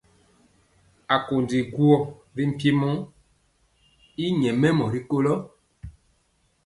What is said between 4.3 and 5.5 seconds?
nyɛmemɔ rikolo.